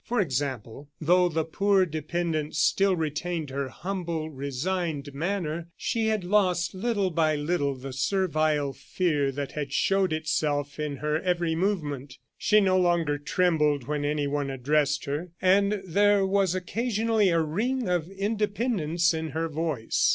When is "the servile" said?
7.75-8.73